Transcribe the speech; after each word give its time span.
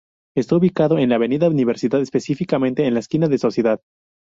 Está 0.35 0.55
ubicado 0.55 0.97
en 0.97 1.09
la 1.09 1.17
avenida 1.17 1.47
Universidad, 1.47 2.01
específicamente 2.01 2.87
en 2.87 2.95
la 2.95 3.01
esquina 3.01 3.27
de 3.27 3.37
Sociedad. 3.37 3.81